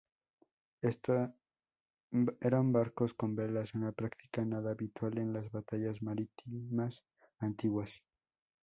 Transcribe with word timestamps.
Eran 2.41 2.71
barcos 2.73 3.13
con 3.13 3.35
velas, 3.35 3.75
una 3.75 3.91
práctica 3.91 4.43
nada 4.43 4.71
habitual 4.71 5.19
en 5.19 5.31
las 5.31 5.51
batallas 5.51 6.01
marítimas 6.01 7.05
antiguas. 7.37 8.03